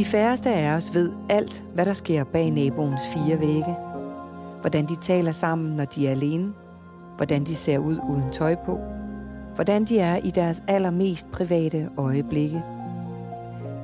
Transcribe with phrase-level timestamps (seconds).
[0.00, 3.76] De færreste af os ved alt, hvad der sker bag naboens fire vægge.
[4.60, 6.52] Hvordan de taler sammen, når de er alene.
[7.16, 8.78] Hvordan de ser ud uden tøj på.
[9.54, 12.62] Hvordan de er i deres allermest private øjeblikke.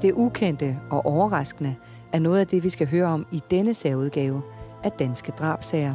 [0.02, 1.74] Det ukendte og overraskende
[2.12, 4.42] er noget af det, vi skal høre om i denne særudgave
[4.84, 5.94] af Danske Drabsager.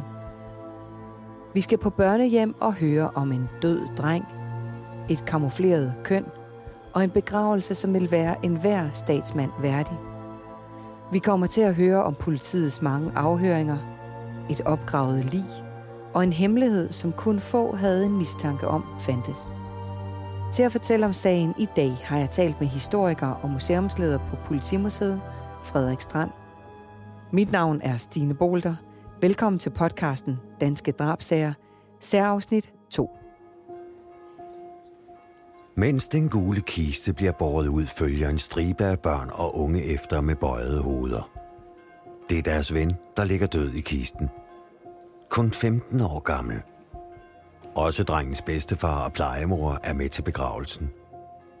[1.54, 4.24] Vi skal på børnehjem og høre om en død dreng,
[5.08, 6.24] et kamufleret køn
[6.92, 10.11] og en begravelse, som vil være enhver statsmand værdig.
[11.12, 13.78] Vi kommer til at høre om politiets mange afhøringer,
[14.50, 15.44] et opgravet lig
[16.14, 19.52] og en hemmelighed, som kun få havde en mistanke om fandtes.
[20.52, 24.36] Til at fortælle om sagen i dag har jeg talt med historiker og museumsleder på
[24.44, 25.20] Politimuseet,
[25.62, 26.30] Frederik Strand.
[27.32, 28.74] Mit navn er Stine Bolter.
[29.20, 31.52] Velkommen til podcasten Danske Drabsager,
[32.00, 33.21] særafsnit 2.
[35.74, 40.20] Mens den gule kiste bliver båret ud, følger en stribe af børn og unge efter
[40.20, 41.30] med bøjede hoveder.
[42.28, 44.30] Det er deres ven, der ligger død i kisten.
[45.28, 46.62] Kun 15 år gammel.
[47.74, 50.90] Også drengens bedstefar og plejemor er med til begravelsen.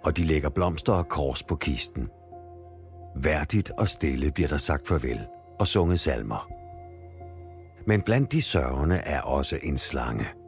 [0.04, 2.08] Og de lægger blomster og kors på kisten.
[3.16, 5.20] Værdigt og stille bliver der sagt farvel
[5.58, 6.50] og sunget salmer.
[7.86, 10.26] Men blandt de sørgende er også en slange–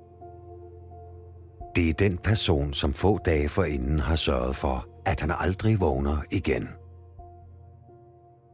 [1.77, 6.23] det er den person, som få dage forinden har sørget for, at han aldrig vågner
[6.31, 6.69] igen.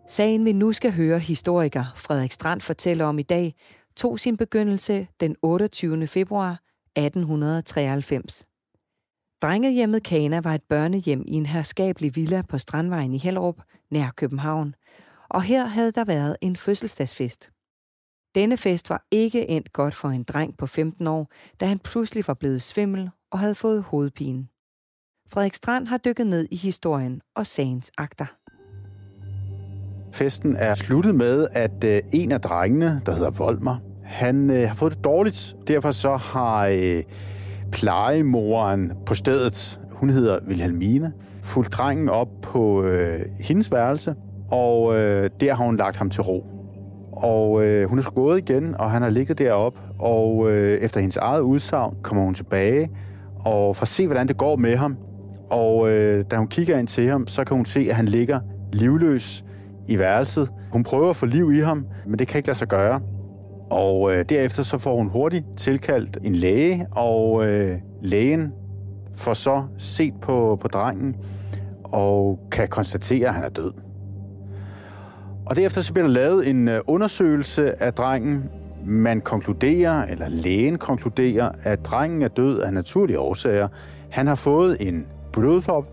[0.08, 3.54] Sagen vi nu skal høre historiker Frederik Strand fortælle om i dag,
[3.96, 6.06] tog sin begyndelse den 28.
[6.06, 6.58] februar
[6.96, 8.44] 1893.
[9.42, 13.56] Drengehjemmet Kana var et børnehjem i en herskabelig villa på Strandvejen i Hellerup,
[13.90, 14.74] nær København,
[15.30, 17.50] og her havde der været en fødselsdagsfest.
[18.34, 22.24] Denne fest var ikke endt godt for en dreng på 15 år, da han pludselig
[22.26, 24.46] var blevet svimmel og havde fået hovedpine.
[25.32, 28.26] Frederik Strand har dykket ned i historien og sagens akter.
[30.14, 34.74] Festen er sluttet med, at øh, en af drengene, der hedder Volmer, han øh, har
[34.74, 35.56] fået det dårligt.
[35.68, 37.02] Derfor så har øh,
[37.72, 41.12] plejemoren på stedet, hun hedder Wilhelmine,
[41.42, 44.14] fulgt drengen op på øh, hendes værelse,
[44.50, 46.59] og øh, der har hun lagt ham til ro.
[47.12, 51.00] Og øh, hun er så gået igen, og han har ligget derop, og øh, efter
[51.00, 52.90] hendes eget udsagn kommer hun tilbage,
[53.44, 54.96] og får se, hvordan det går med ham.
[55.50, 58.40] Og øh, da hun kigger ind til ham, så kan hun se, at han ligger
[58.72, 59.44] livløs
[59.88, 60.48] i værelset.
[60.72, 63.00] Hun prøver at få liv i ham, men det kan ikke lade sig gøre.
[63.70, 68.52] Og øh, derefter så får hun hurtigt tilkaldt en læge, og øh, lægen
[69.14, 71.16] får så set på, på drengen
[71.84, 73.72] og kan konstatere, at han er død.
[75.50, 78.44] Og derefter så bliver der lavet en øh, undersøgelse af drengen.
[78.84, 83.68] Man konkluderer, eller lægen konkluderer, at drengen er død af naturlige årsager.
[84.10, 85.84] Han har fået en blodprop,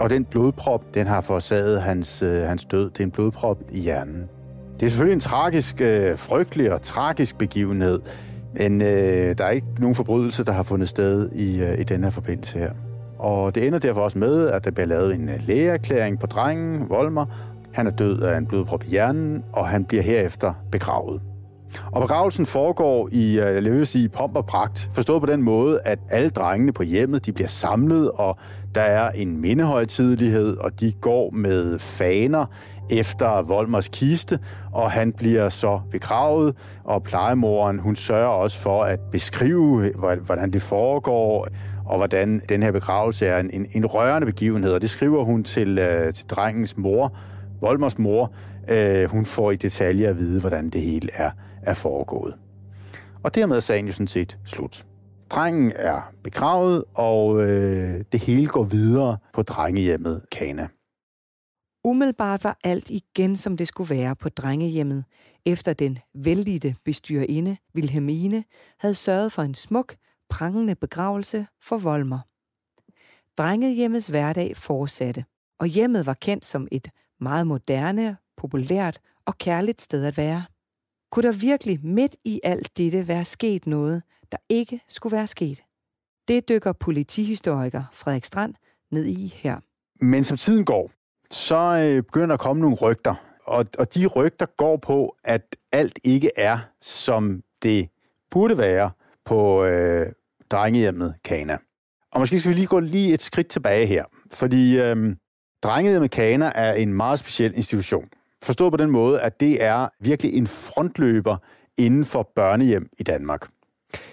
[0.00, 2.90] og den blodprop, den har forårsaget hans, øh, hans død.
[2.90, 4.28] Det er en blodprop i hjernen.
[4.80, 8.00] Det er selvfølgelig en tragisk, øh, frygtelig og tragisk begivenhed,
[8.58, 12.02] men øh, der er ikke nogen forbrydelse, der har fundet sted i, øh, i den
[12.02, 12.70] her forbindelse her.
[13.18, 16.88] Og det ender derfor også med, at der bliver lavet en øh, lægeerklæring på drengen,
[16.88, 17.26] Volmer,
[17.76, 21.20] han er død af en blodprop i hjernen, og han bliver herefter begravet.
[21.92, 24.88] Og begravelsen foregår i, øh, jeg vil sige, pomp og pragt.
[24.92, 28.38] Forstået på den måde, at alle drengene på hjemmet, de bliver samlet, og
[28.74, 32.46] der er en mindehøjtidlighed, og de går med faner
[32.90, 34.38] efter Volmers kiste,
[34.72, 36.54] og han bliver så begravet,
[36.84, 39.92] og plejemoren, hun sørger også for at beskrive,
[40.26, 41.48] hvordan det foregår,
[41.86, 45.44] og hvordan den her begravelse er en, en, en rørende begivenhed, og det skriver hun
[45.44, 47.16] til, øh, til drengens mor,
[47.60, 48.34] Volmers mor,
[48.70, 51.30] øh, hun får i detaljer at vide, hvordan det hele er,
[51.62, 52.34] er foregået.
[53.22, 54.86] Og dermed er sagen jo sådan set slut.
[55.30, 60.68] Drengen er begravet, og øh, det hele går videre på drengehjemmet Kana.
[61.84, 65.04] Umiddelbart var alt igen, som det skulle være på drengehjemmet,
[65.46, 68.44] efter den vældige bestyrerinde, Wilhelmine,
[68.78, 69.96] havde sørget for en smuk,
[70.30, 72.18] prangende begravelse for Volmer.
[73.38, 75.24] Drengehjemmets hverdag fortsatte,
[75.60, 76.88] og hjemmet var kendt som et
[77.20, 80.44] meget moderne, populært og kærligt sted at være.
[81.12, 84.02] Kunne der virkelig midt i alt dette være sket noget,
[84.32, 85.62] der ikke skulle være sket?
[86.28, 88.54] Det dykker politihistoriker Frederik Strand
[88.90, 89.60] ned i her.
[90.00, 90.90] Men som tiden går,
[91.30, 93.14] så øh, begynder der at komme nogle rygter.
[93.44, 97.88] Og, og de rygter går på, at alt ikke er, som det
[98.30, 98.90] burde være
[99.24, 100.12] på øh,
[100.50, 101.58] drengehjemmet Kana.
[102.12, 104.04] Og måske skal vi lige gå lige et skridt tilbage her.
[104.32, 105.16] Fordi øh,
[105.62, 108.08] Drenget med Kaner er en meget speciel institution.
[108.44, 111.36] Forstået på den måde, at det er virkelig en frontløber
[111.78, 113.48] inden for børnehjem i Danmark.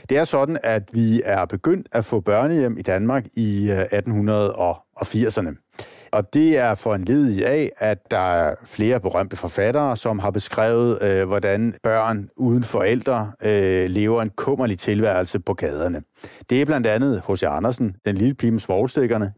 [0.10, 5.76] Det er sådan, at vi er begyndt at få børnehjem i Danmark i øh, 1880'erne.
[6.14, 10.32] Og det er for en led af, at der er flere berømte forfattere, som har
[10.32, 16.02] beskrevet, øh, hvordan børn uden forældre øh, lever en kummerlig tilværelse på gaderne.
[16.50, 17.44] Det er blandt andet H.C.
[17.44, 18.60] Andersen, Den lille pige med.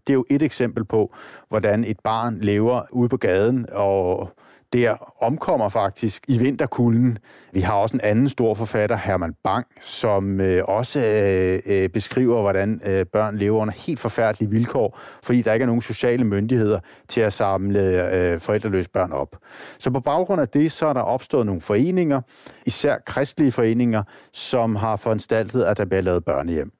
[0.08, 1.16] Det er jo et eksempel på,
[1.50, 4.30] hvordan et barn lever ude på gaden og
[4.76, 7.18] der omkommer faktisk i vinterkulden.
[7.54, 12.42] Vi har også en anden stor forfatter, Herman Bang, som øh, også øh, øh, beskriver,
[12.42, 16.80] hvordan øh, børn lever under helt forfærdelige vilkår, fordi der ikke er nogen sociale myndigheder
[17.08, 19.38] til at samle øh, forældreløse børn op.
[19.80, 22.22] Så på baggrund af det, så er der opstået nogle foreninger,
[22.66, 26.72] især kristelige foreninger, som har foranstaltet, at der bliver lavet børnehjem.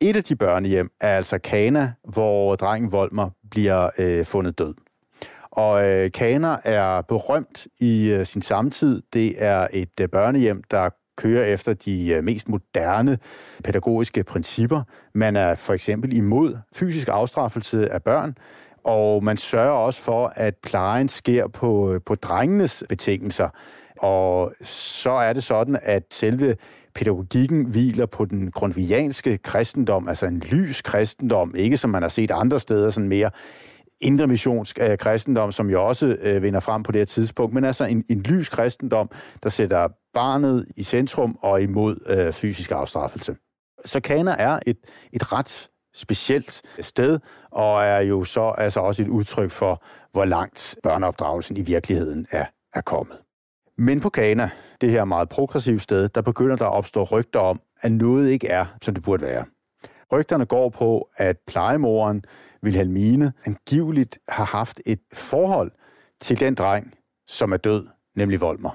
[0.00, 4.74] Et af de børnehjem er altså Kana, hvor drengen Volmer bliver øh, fundet død.
[5.54, 9.02] Og øh, Kaner er berømt i øh, sin samtid.
[9.12, 13.18] Det er et øh, børnehjem, der kører efter de øh, mest moderne
[13.64, 14.82] pædagogiske principper.
[15.14, 18.34] Man er for eksempel imod fysisk afstraffelse af børn,
[18.84, 23.48] og man sørger også for, at plejen sker på, øh, på drengenes betingelser.
[23.98, 26.56] Og så er det sådan, at selve
[26.94, 32.30] pædagogikken hviler på den grundvianske kristendom, altså en lys kristendom, ikke som man har set
[32.30, 33.30] andre steder, sådan mere
[34.04, 34.28] indre
[34.80, 38.04] øh, kristendom, som jo også øh, vinder frem på det her tidspunkt, men altså en,
[38.10, 39.10] en lys kristendom,
[39.42, 43.36] der sætter barnet i centrum og imod øh, fysisk afstraffelse.
[43.84, 44.76] Så Kana er et,
[45.12, 47.18] et ret specielt sted,
[47.50, 52.46] og er jo så altså også et udtryk for, hvor langt børneopdragelsen i virkeligheden er,
[52.74, 53.16] er kommet.
[53.78, 54.50] Men på Kana,
[54.80, 58.48] det her meget progressive sted, der begynder der at opstå rygter om, at noget ikke
[58.48, 59.44] er, som det burde være.
[60.12, 62.24] Rygterne går på, at plejemoren
[62.64, 65.70] Wilhelmine angiveligt har haft et forhold
[66.20, 66.94] til den dreng,
[67.28, 68.70] som er død, nemlig Volmer.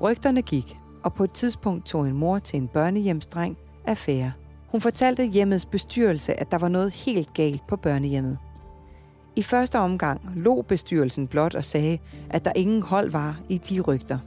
[0.00, 4.32] Rygterne gik, og på et tidspunkt tog en mor til en børnehjemsdreng affære.
[4.68, 8.38] Hun fortalte hjemmets bestyrelse, at der var noget helt galt på børnehjemmet.
[9.36, 11.98] I første omgang lå bestyrelsen blot og sagde,
[12.30, 14.18] at der ingen hold var i de rygter.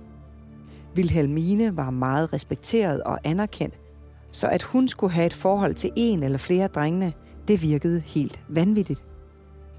[0.95, 3.79] Wilhelmine var meget respekteret og anerkendt,
[4.37, 7.13] så at hun skulle have et forhold til en eller flere drengene,
[7.47, 9.03] det virkede helt vanvittigt.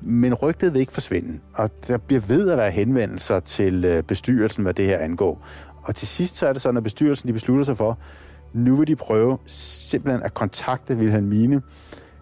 [0.00, 4.62] Men rygtet vil ikke forsvinde, og der bliver ved at være henvendelser til øh, bestyrelsen,
[4.62, 5.46] hvad det her angår.
[5.82, 7.98] Og til sidst så er det sådan, at bestyrelsen de beslutter sig for,
[8.52, 11.62] nu vil de prøve simpelthen at kontakte Wilhelmine,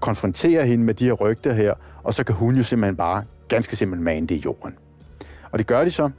[0.00, 3.76] konfrontere hende med de her rygter her, og så kan hun jo simpelthen bare ganske
[3.76, 4.74] simpelthen mane det i jorden.
[5.52, 6.10] Og det gør de så,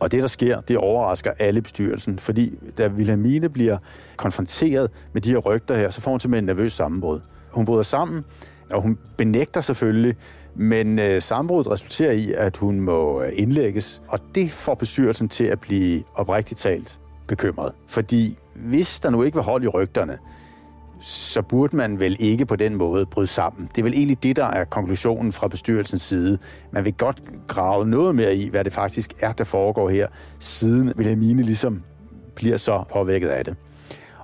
[0.00, 3.78] og det, der sker, det overrasker alle bestyrelsen, fordi da Vilhelmine bliver
[4.16, 7.20] konfronteret med de her rygter her, så får hun simpelthen en nervøs sammenbrud.
[7.50, 8.24] Hun bryder sammen,
[8.72, 10.16] og hun benægter selvfølgelig,
[10.54, 15.44] men øh, sammenbruddet resulterer i, at hun må øh, indlægges, og det får bestyrelsen til
[15.44, 16.98] at blive oprigtigt talt
[17.28, 17.72] bekymret.
[17.88, 20.18] Fordi hvis der nu ikke var hold i rygterne,
[21.00, 23.68] så burde man vel ikke på den måde bryde sammen.
[23.74, 26.38] Det er vel egentlig det, der er konklusionen fra bestyrelsens side.
[26.72, 30.08] Man vil godt grave noget mere i, hvad det faktisk er, der foregår her,
[30.38, 31.82] siden Wilhelmine ligesom
[32.36, 33.56] bliver så påvirket af det.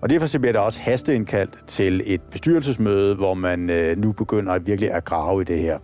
[0.00, 4.67] Og derfor bliver der også hasteindkaldt til et bestyrelsesmøde, hvor man øh, nu begynder at
[4.67, 5.78] virkelig at grave i det her.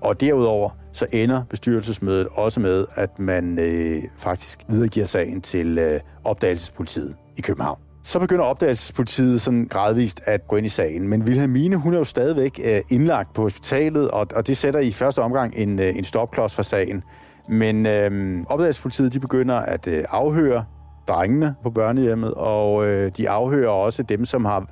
[0.00, 6.00] Og derudover så ender bestyrelsesmødet også med, at man øh, faktisk videregiver sagen til øh,
[6.24, 7.89] opdagelsespolitiet i København.
[8.02, 11.08] Så begynder opdagelsespolitiet sådan gradvist at gå ind i sagen.
[11.08, 14.92] Men Vilhelmine, hun er jo stadigvæk øh, indlagt på hospitalet, og, og det sætter i
[14.92, 17.02] første omgang en, øh, en stopklods for sagen.
[17.48, 20.64] Men øh, opdagelsespolitiet, de begynder at øh, afhøre
[21.08, 24.66] drengene på børnehjemmet, og øh, de afhører også dem, som har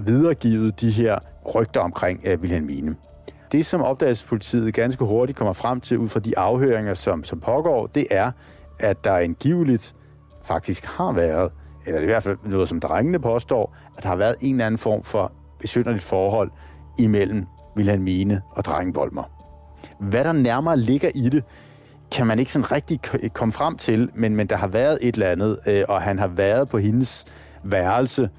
[0.00, 1.18] videregivet de her
[1.54, 2.96] rygter omkring øh, Vilhelmine.
[3.52, 7.86] Det, som opdagelsespolitiet ganske hurtigt kommer frem til ud fra de afhøringer, som, som pågår,
[7.86, 8.30] det er,
[8.80, 9.94] at der angiveligt
[10.44, 11.52] faktisk har været
[11.88, 14.78] eller i hvert fald noget, som drengene påstår, at der har været en eller anden
[14.78, 16.50] form for besynderligt forhold
[16.98, 19.30] imellem Vilhelmine og drengen Volmer.
[20.00, 21.44] Hvad der nærmere ligger i det,
[22.12, 23.00] kan man ikke sådan rigtig
[23.32, 26.28] komme frem til, men, men der har været et eller andet, øh, og han har
[26.28, 27.24] været på hendes
[27.62, 28.30] værelse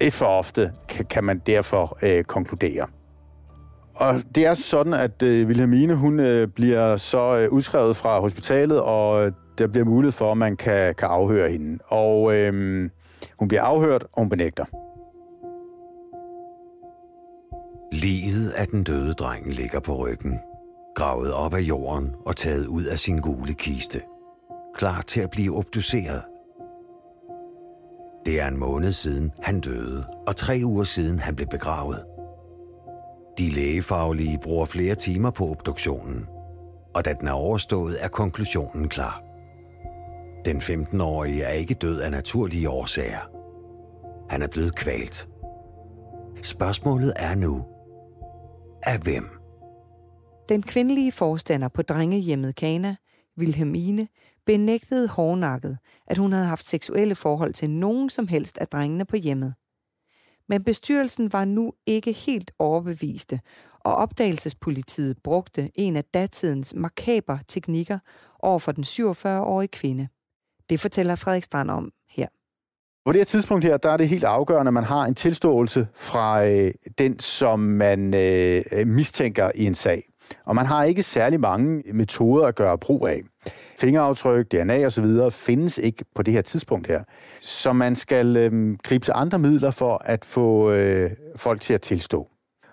[0.00, 2.86] lidt for ofte, kan, kan man derfor øh, konkludere.
[3.94, 8.80] Og det er sådan, at øh, Wilhelmine hun øh, bliver så øh, udskrevet fra hospitalet,
[8.80, 11.78] og øh, der bliver mulighed for, at man kan, kan afhøre hende.
[11.86, 12.52] Og øh,
[13.38, 14.64] hun bliver afhørt, og hun benægter.
[17.92, 20.38] Liget af den døde dreng ligger på ryggen,
[20.94, 24.00] gravet op af jorden og taget ud af sin gule kiste.
[24.74, 26.22] Klar til at blive obduceret.
[28.26, 32.04] Det er en måned siden, han døde, og tre uger siden, han blev begravet.
[33.38, 36.26] De lægefaglige bruger flere timer på obduktionen,
[36.94, 39.22] og da den er overstået, er konklusionen klar.
[40.44, 43.30] Den 15-årige er ikke død af naturlige årsager.
[44.30, 45.28] Han er blevet kvalt.
[46.42, 47.64] Spørgsmålet er nu,
[48.82, 49.30] af hvem?
[50.48, 52.96] Den kvindelige forstander på drengehjemmet Kana,
[53.38, 54.08] Wilhelmine,
[54.46, 59.16] benægtede hårdnakket, at hun havde haft seksuelle forhold til nogen som helst af drengene på
[59.16, 59.54] hjemmet.
[60.48, 63.40] Men bestyrelsen var nu ikke helt overbeviste,
[63.80, 67.98] og opdagelsespolitiet brugte en af datidens makaber teknikker
[68.38, 70.08] over for den 47-årige kvinde.
[70.70, 72.26] Det fortæller Frederik Strand om her.
[73.06, 75.86] På det her tidspunkt her, der er det helt afgørende, at man har en tilståelse
[75.94, 80.11] fra øh, den, som man øh, mistænker i en sag.
[80.46, 83.22] Og man har ikke særlig mange metoder at gøre brug af.
[83.80, 85.04] Fingeraftryk, DNA osv.
[85.30, 87.02] findes ikke på det her tidspunkt her.
[87.40, 91.80] Så man skal øh, gribe til andre midler for at få øh, folk til at
[91.80, 92.28] tilstå.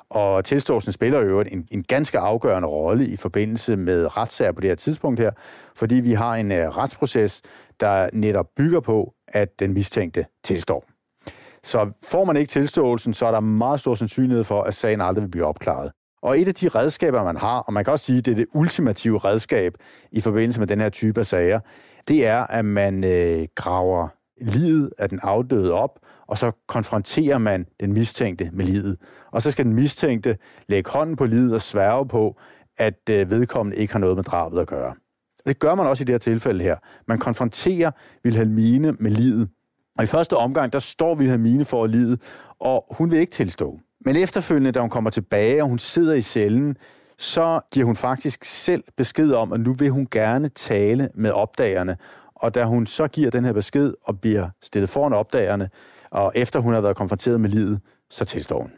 [0.10, 4.70] Og tilståelsen spiller jo en, en ganske afgørende rolle i forbindelse med retssager på det
[4.70, 5.32] her tidspunkt her,
[5.76, 7.42] fordi vi har en uh, retsproces,
[7.80, 10.86] der netop bygger på, at den mistænkte tilstår.
[11.64, 15.24] Så får man ikke tilståelsen, så er der meget stor sandsynlighed for, at sagen aldrig
[15.24, 15.92] vil blive opklaret.
[16.22, 18.36] Og et af de redskaber, man har, og man kan også sige, at det er
[18.36, 19.74] det ultimative redskab
[20.12, 21.60] i forbindelse med den her type af sager,
[22.08, 24.08] det er, at man øh, graver
[24.42, 28.98] livet af den afdøde op, og så konfronterer man den mistænkte med livet.
[29.32, 32.36] Og så skal den mistænkte lægge hånden på livet og sværge på,
[32.78, 34.94] at øh, vedkommende ikke har noget med drabet at gøre.
[35.40, 36.76] Og det gør man også i det her tilfælde her.
[37.08, 37.92] Man konfronterer
[38.26, 39.50] Wilhelmine med livet.
[39.98, 42.22] Og i første omgang, der står Wilhelmine for livet,
[42.60, 43.80] og hun vil ikke tilstå.
[44.06, 46.78] Men efterfølgende, da hun kommer tilbage, og hun sidder i cellen,
[47.18, 51.98] så giver hun faktisk selv besked om, at nu vil hun gerne tale med opdagerne.
[52.36, 55.70] Og da hun så giver den her besked og bliver stillet foran opdagerne,
[56.12, 58.72] og efter hun har været konfronteret med livet, så tilstår hun.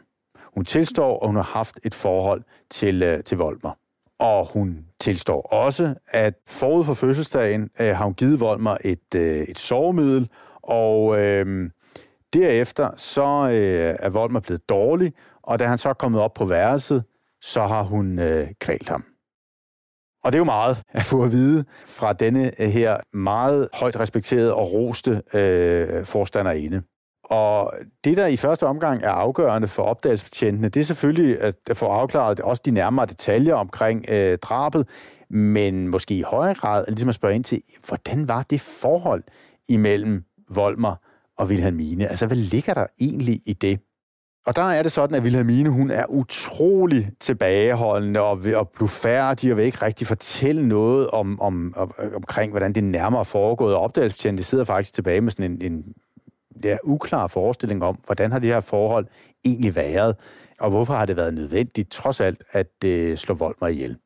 [0.54, 3.78] Hun tilstår, at hun har haft et forhold til, øh, til Volmer.
[4.18, 9.36] Og hun tilstår også, at forud for fødselsdagen øh, har hun givet Volmer et, øh,
[9.36, 10.28] et sovemiddel,
[10.62, 11.70] og øh,
[12.32, 15.12] derefter så øh, er Volmer blevet dårlig,
[15.42, 17.04] og da han så er kommet op på værelset,
[17.40, 19.04] så har hun øh, kvalt ham.
[20.24, 24.00] Og det er jo meget at få at vide fra denne øh, her meget højt
[24.00, 26.82] respekterede og roste øh, forstanderinde.
[27.24, 27.72] Og
[28.04, 32.40] det, der i første omgang er afgørende for opdagelsesbetjentene, det er selvfølgelig at få afklaret
[32.40, 34.88] også de nærmere detaljer omkring øh, drabet,
[35.30, 39.22] men måske i højere grad ligesom at spørge ind til, hvordan var det forhold
[39.68, 40.24] imellem
[40.54, 40.96] Volmer
[41.42, 42.08] og Vilhelmine.
[42.08, 43.80] Altså, hvad ligger der egentlig i det?
[44.46, 49.56] Og der er det sådan, at Vilhelmine, hun er utrolig tilbageholdende og, og blufærdig og
[49.56, 53.74] vil ikke rigtig fortælle noget om, om, om, omkring, hvordan det nærmere er foregået.
[53.74, 55.84] Og opdagelsesbetjenten sidder faktisk tilbage med sådan en, en
[56.62, 59.06] der uklar forestilling om, hvordan har det her forhold
[59.44, 60.16] egentlig været,
[60.60, 63.96] og hvorfor har det været nødvendigt, trods alt, at øh, slå Volmer ihjel.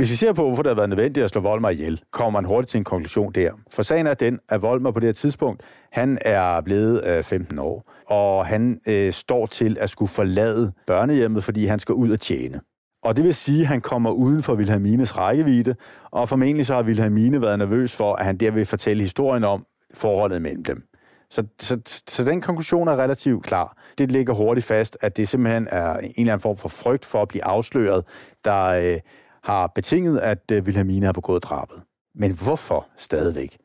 [0.00, 2.48] Hvis vi ser på, hvorfor det har været nødvendigt at slå Volmer ihjel, kommer man
[2.48, 3.52] hurtigt til en konklusion der.
[3.70, 7.58] For sagen er den, at Volmer på det her tidspunkt, han er blevet øh, 15
[7.58, 12.20] år, og han øh, står til at skulle forlade børnehjemmet, fordi han skal ud og
[12.20, 12.60] tjene.
[13.02, 15.74] Og det vil sige, at han kommer uden for Wilhelmines rækkevidde,
[16.10, 19.64] og formentlig så har Wilhelmine været nervøs for, at han der vil fortælle historien om
[19.94, 20.82] forholdet mellem dem.
[21.30, 23.76] Så, så, så den konklusion er relativt klar.
[23.98, 27.22] Det ligger hurtigt fast, at det simpelthen er en eller anden form for frygt for
[27.22, 28.04] at blive afsløret,
[28.44, 29.00] der øh,
[29.42, 31.76] har betinget, at øh, Vilhelmina har begået drabet.
[32.14, 33.58] Men hvorfor stadigvæk?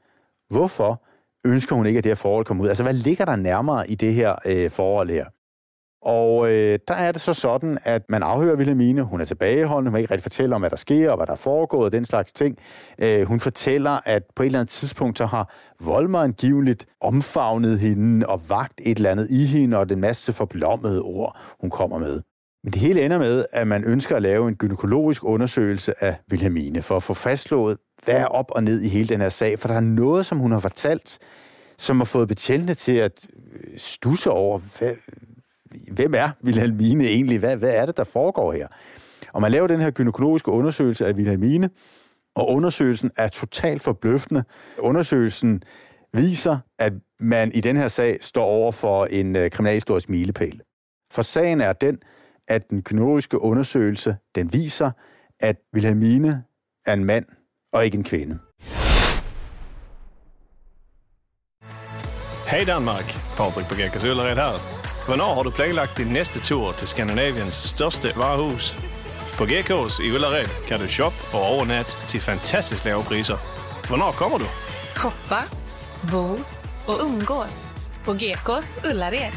[0.50, 1.03] Hvorfor
[1.46, 2.70] ønsker hun ikke, at det her forhold kommer ud?
[2.70, 5.25] Altså, hvad ligger der nærmere i det her øh, forhold her?
[6.05, 9.96] Og øh, der er det så sådan, at man afhører Vilhelmine, Hun er tilbageholdende, hun
[9.96, 12.05] vil ikke rigtig fortælle om, hvad der sker og hvad der er foregået og den
[12.05, 12.58] slags ting.
[13.00, 18.27] Øh, hun fortæller, at på et eller andet tidspunkt, så har Volmer angiveligt omfavnet hende
[18.27, 22.22] og vagt et eller andet i hende, og den masse forblommede ord, hun kommer med.
[22.66, 26.82] Men det hele ender med, at man ønsker at lave en gynækologisk undersøgelse af Wilhelmine,
[26.82, 29.60] for at få fastslået, hvad er op og ned i hele den her sag.
[29.60, 31.20] For der er noget, som hun har fortalt,
[31.78, 34.96] som har fået betjentene til at øh, stusse over, hvad,
[35.92, 37.40] hvem er Wilhelmine egentlig?
[37.40, 38.68] Hvad, hvad er det, der foregår her?
[39.34, 41.70] Og man laver den her gynækologiske undersøgelse af Wilhelmine,
[42.36, 44.44] og undersøgelsen er totalt forbløffende.
[44.80, 45.64] Undersøgelsen
[46.14, 50.62] viser, at man i den her sag står over for en øh, kriminalhistorisk milepæl.
[51.12, 52.00] For sagen er den,
[52.48, 54.92] at den gynækologiske undersøgelse, den viser,
[55.40, 56.44] at Wilhelmine
[56.86, 57.25] er en mand
[57.74, 58.40] og ikke en kvinde.
[62.48, 63.06] Hej Danmark,
[63.38, 64.86] Patrick på Gækkers Øllered her.
[65.06, 68.75] Hvornår har du planlagt din næste tur til Skandinaviens største varehus?
[69.38, 73.38] På GK's i Ullared kan du shoppe og overnatte til fantastisk lave priser.
[73.88, 74.46] Hvornår kommer du?
[74.96, 75.42] Shoppa,
[76.12, 76.25] bo
[76.88, 77.70] och umgås
[78.06, 79.32] på GKs Ullared.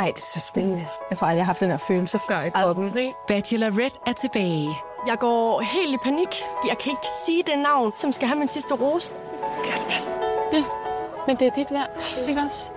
[0.00, 0.88] Ej, det er så spændende.
[1.10, 3.12] Jeg tror aldrig, jeg har haft den her følelse før i kroppen.
[3.28, 4.68] Bachelorette er tilbage.
[5.06, 6.28] Jeg går helt i panik.
[6.68, 9.12] Jeg kan ikke sige det navn, som skal have min sidste rose.
[11.26, 11.90] Men det er dit værd,
[12.28, 12.70] ikke også?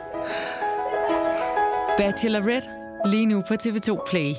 [1.98, 2.70] Bachelorette
[3.06, 4.34] Lige nu på TV2 Play.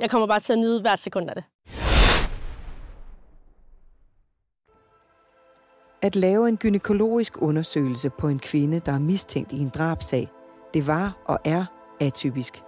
[0.00, 1.44] Jeg kommer bare til at nyde hvert sekund af det.
[6.02, 10.28] At lave en gynækologisk undersøgelse på en kvinde, der er mistænkt i en drabsag,
[10.74, 11.64] det var og er
[12.00, 12.62] atypisk.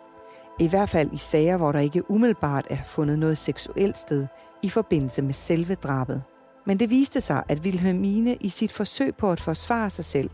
[0.60, 4.26] I hvert fald i sager, hvor der ikke umiddelbart er fundet noget seksuelt sted
[4.62, 6.22] i forbindelse med selve drabet.
[6.66, 10.30] Men det viste sig, at Wilhelmine i sit forsøg på at forsvare sig selv,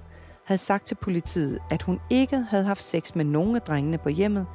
[0.47, 4.09] havde sagt til politiet, at hun ikke havde haft sex med nogen af drengene på
[4.09, 4.47] hjemmet,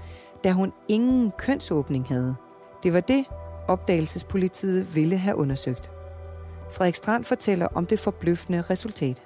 [0.43, 2.35] da hun ingen kønsåbning havde.
[2.83, 3.25] Det var det,
[3.67, 5.91] opdagelsespolitiet ville have undersøgt.
[6.71, 9.23] Frederik Strand fortæller om det forbløffende resultat.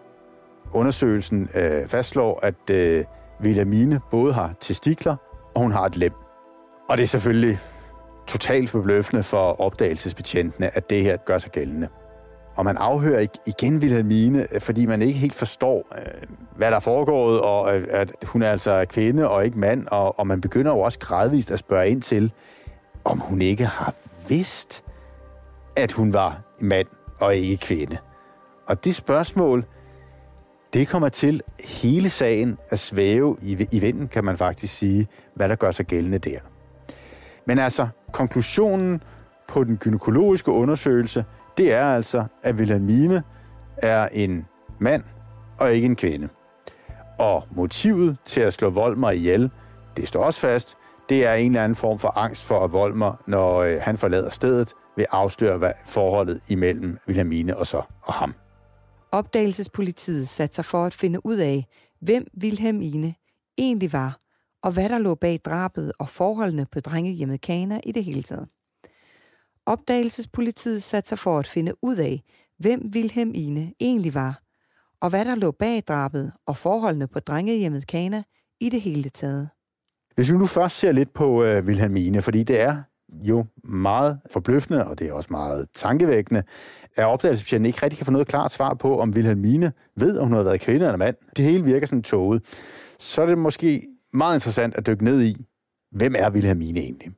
[0.73, 3.05] Undersøgelsen øh, fastslår, at øh,
[3.43, 5.15] Wilhelmine både har testikler,
[5.55, 6.13] og hun har et lem.
[6.89, 7.59] Og det er selvfølgelig
[8.27, 11.87] totalt forbløffende for opdagelsesbetjentene, at det her gør sig gældende.
[12.55, 17.41] Og man afhører igen Vilhelmine, fordi man ikke helt forstår, øh, hvad der er foregået,
[17.41, 20.79] og øh, at hun er altså kvinde og ikke mand, og, og man begynder jo
[20.79, 22.31] også gradvist at spørge ind til,
[23.05, 23.95] om hun ikke har
[24.29, 24.83] vidst,
[25.75, 26.87] at hun var mand
[27.19, 27.97] og ikke kvinde.
[28.67, 29.65] Og det spørgsmål,
[30.73, 31.41] det kommer til
[31.81, 35.85] hele sagen at svæve i, i vinden, kan man faktisk sige, hvad der gør sig
[35.85, 36.39] gældende der.
[37.47, 39.03] Men altså, konklusionen
[39.47, 41.25] på den gynækologiske undersøgelse,
[41.57, 43.23] det er altså, at Wilhelmine
[43.77, 44.45] er en
[44.79, 45.03] mand
[45.57, 46.27] og ikke en kvinde.
[47.19, 49.51] Og motivet til at slå Volmer ihjel,
[49.97, 50.77] det står også fast,
[51.09, 54.29] det er en eller anden form for angst for, at Volmer, når øh, han forlader
[54.29, 58.33] stedet, vil afsløre hvad forholdet imellem Wilhelmine og så og ham.
[59.13, 61.65] Opdagelsespolitiet satte sig for at finde ud af,
[62.01, 63.15] hvem Wilhelmine
[63.57, 64.19] egentlig var,
[64.63, 68.47] og hvad der lå bag drabet og forholdene på drengehjemmet Kana i det hele taget.
[69.65, 72.23] Opdagelsespolitiet satte sig for at finde ud af,
[72.59, 74.41] hvem Wilhelmine egentlig var,
[75.01, 78.23] og hvad der lå bag drabet og forholdene på drengehjemmet Kana
[78.59, 79.49] i det hele taget.
[80.15, 82.83] Hvis vi nu først ser lidt på øh, Wilhelm Wilhelmine, fordi det er
[83.21, 86.43] jo meget forbløffende, og det er også meget tankevækkende,
[86.95, 90.37] at opdagelsespatienten ikke rigtig kan få noget klart svar på, om Vilhelmine ved, om hun
[90.37, 91.15] har været kvinde eller mand.
[91.37, 92.41] Det hele virker sådan tåget.
[92.99, 95.45] Så er det måske meget interessant at dykke ned i,
[95.91, 97.11] hvem er Vilhelmine egentlig?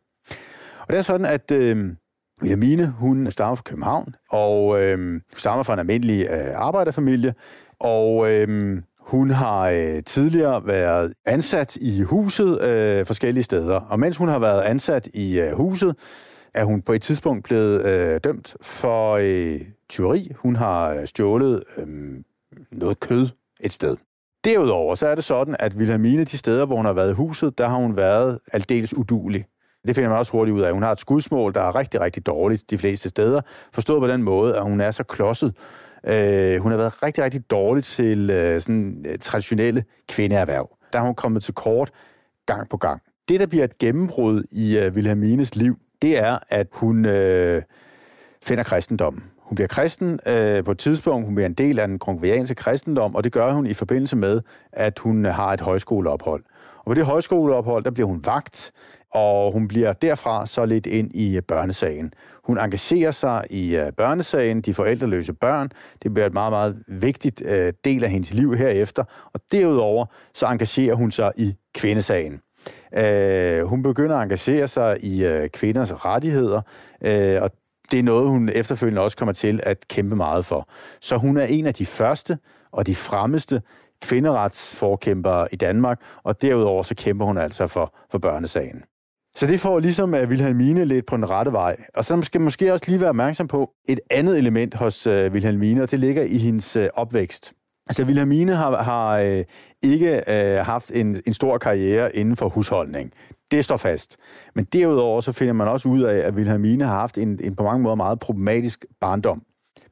[0.80, 1.96] Og det er sådan, at øh,
[2.42, 7.34] Vilhelmine, hun stammer fra København, og øh, stammer fra en almindelig øh, arbejderfamilie,
[7.80, 14.18] og øh, hun har øh, tidligere været ansat i huset øh, forskellige steder, og mens
[14.18, 15.96] hun har været ansat i øh, huset,
[16.54, 20.32] er hun på et tidspunkt blevet øh, dømt for øh, tyveri.
[20.36, 21.88] Hun har øh, stjålet øh,
[22.72, 23.98] noget kød et sted.
[24.46, 27.58] Derudover så er det sådan, at Vilhelmine, de steder, hvor hun har været i huset,
[27.58, 29.46] der har hun været aldeles udulig.
[29.88, 30.74] Det finder man også hurtigt ud af.
[30.74, 33.42] Hun har et skudsmål, der er rigtig, rigtig dårligt de fleste steder.
[33.74, 35.54] Forstået på den måde, at hun er så klodset.
[36.08, 40.70] Øh, hun har været rigtig, rigtig dårlig til øh, sådan, øh, traditionelle kvindeerhverv.
[40.94, 41.92] Der har hun kommet til kort
[42.46, 43.02] gang på gang.
[43.30, 47.62] Det, der bliver et gennembrud i øh, Wilhelmines liv, det er, at hun øh,
[48.44, 49.24] finder kristendommen.
[49.38, 53.16] Hun bliver kristen øh, på et tidspunkt, hun bliver en del af den kongreganske kristendom,
[53.16, 54.42] og det gør hun i forbindelse med,
[54.74, 56.44] at hun har et højskoleophold.
[56.78, 58.72] Og på det højskoleophold, der bliver hun vagt,
[59.16, 62.14] og hun bliver derfra så lidt ind i øh, børnesagen.
[62.44, 65.70] Hun engagerer sig i øh, børnesagen, de forældreløse børn.
[66.04, 69.04] Det bliver et meget, meget vigtigt øh, del af hendes liv herefter.
[69.34, 72.42] Og derudover så engagerer hun sig i kvindesagen.
[72.98, 76.62] Uh, hun begynder at engagere sig i kvinders rettigheder,
[77.02, 77.52] uh, og
[77.92, 80.70] det er noget, hun efterfølgende også kommer til at kæmpe meget for.
[81.02, 82.38] Så hun er en af de første
[82.72, 83.62] og de fremmeste
[84.02, 88.84] kvinderetsforkæmpere i Danmark, og derudover så kæmper hun altså for, for børnesagen.
[89.36, 91.76] Så det får ligesom at Vilhelmine lidt på den rette vej.
[91.96, 95.34] Og så skal man måske også lige være opmærksom på et andet element hos øh,
[95.34, 97.54] Vilhelmine, og det ligger i hendes øh, opvækst.
[97.88, 99.44] Altså, Vilhelmine har, har øh,
[99.84, 103.12] ikke øh, haft en, en stor karriere inden for husholdning.
[103.52, 104.18] Det står fast.
[104.56, 107.64] Men derudover så finder man også ud af, at Vilhelmine har haft en, en på
[107.64, 109.42] mange måder meget problematisk barndom.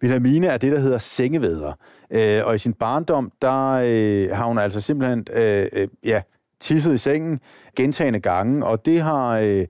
[0.01, 1.73] Vilhelmine er det, der hedder sengeveder.
[2.11, 6.21] Øh, og i sin barndom, der øh, har hun altså simpelthen uh, ja,
[6.63, 7.39] tisset i sengen
[7.75, 9.65] gentagende gange, og det har øh,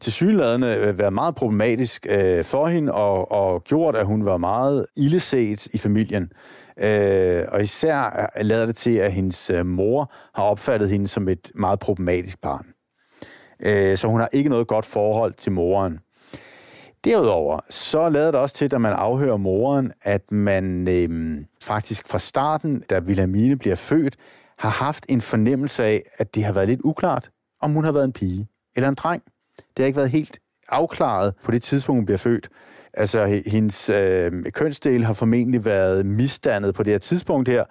[0.00, 4.36] til synlædende øh, været meget problematisk øh, for hende, og, og gjort, at hun var
[4.36, 6.32] meget illeset i familien.
[6.80, 11.28] Øh, og især øh, lader det til, at hendes øh, mor har opfattet hende som
[11.28, 12.66] et meget problematisk barn.
[13.64, 15.98] Øh, så hun har ikke noget godt forhold til moren.
[17.04, 22.18] Derudover, så lader det også til, da man afhører moren, at man øh, faktisk fra
[22.18, 24.16] starten, da Vilhelmine bliver født,
[24.62, 28.04] har haft en fornemmelse af, at det har været lidt uklart, om hun har været
[28.04, 29.22] en pige eller en dreng.
[29.56, 32.48] Det har ikke været helt afklaret på det tidspunkt, hun bliver født.
[32.94, 37.64] Altså, hendes øh, kønsdel har formentlig været misdannet på det her tidspunkt her.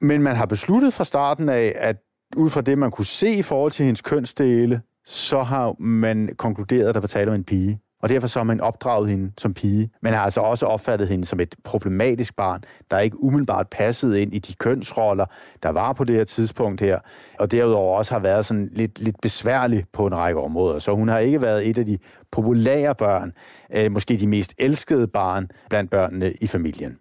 [0.00, 1.96] Men man har besluttet fra starten af, at
[2.36, 6.88] ud fra det, man kunne se i forhold til hendes kønsdele, så har man konkluderet,
[6.88, 7.80] at der var tale om en pige.
[8.04, 9.90] Og derfor så har man opdraget hende som pige.
[10.02, 14.32] Man har altså også opfattet hende som et problematisk barn, der ikke umiddelbart passede ind
[14.32, 15.26] i de kønsroller,
[15.62, 16.98] der var på det her tidspunkt her.
[17.38, 20.78] Og derudover også har været sådan lidt, lidt besværlig på en række områder.
[20.78, 21.98] Så hun har ikke været et af de
[22.32, 23.32] populære børn,
[23.74, 26.98] øh, måske de mest elskede barn blandt børnene i familien.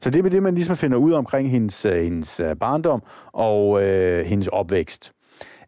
[0.00, 3.82] Så det er det, man ligesom finder ud omkring hendes, øh, hendes øh, barndom og
[3.82, 5.12] øh, hendes opvækst.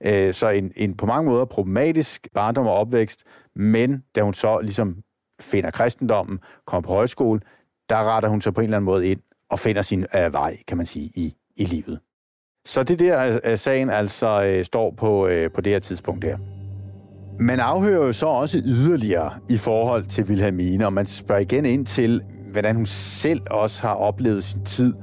[0.05, 3.25] Øh, så en, en på mange måder problematisk barndom og opvækst,
[3.59, 4.97] men da hun så ligesom
[5.41, 7.41] finder kristendommen, kommer på højskole,
[7.89, 10.57] der retter hun sig på en eller anden måde ind og finder sin øh, vej,
[10.69, 12.01] kan man sige, i, i livet.
[12.67, 16.23] Så det der, øh, øh sagen altså øh, står på, øh, på det her tidspunkt
[16.23, 16.39] der.
[17.41, 21.87] Man afhører jo så også yderligere i forhold til Wilhelmine, og man spørger igen ind
[21.87, 24.95] til, hvordan hun selv også har oplevet sin tid,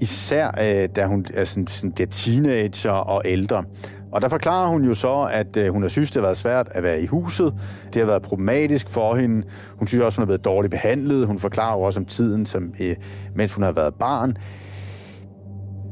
[0.00, 3.64] især øh, da hun er sådan, sådan bliver teenager og ældre.
[4.12, 6.68] Og der forklarer hun jo så, at øh, hun har synes, det har været svært
[6.70, 7.54] at være i huset.
[7.94, 9.46] Det har været problematisk for hende.
[9.78, 11.26] Hun synes også, hun har været dårligt behandlet.
[11.26, 12.96] Hun forklarer jo også om tiden, som, øh,
[13.34, 14.36] mens hun har været barn.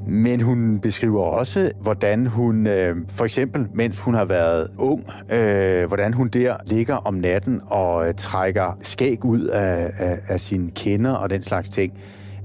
[0.06, 5.86] Men hun beskriver også, hvordan hun, øh, for eksempel, mens hun har været ung, øh,
[5.86, 10.70] hvordan hun der ligger om natten og øh, trækker skæg ud af, af, af sine
[10.70, 11.92] kender og den slags ting.